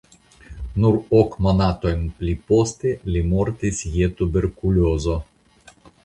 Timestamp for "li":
3.15-3.21